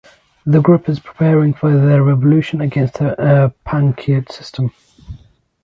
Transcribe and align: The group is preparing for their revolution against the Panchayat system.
The 0.47 0.61
group 0.61 0.89
is 0.89 0.99
preparing 0.99 1.53
for 1.53 1.71
their 1.77 2.01
revolution 2.01 2.59
against 2.59 2.95
the 2.95 3.53
Panchayat 3.67 4.31
system. 4.31 4.71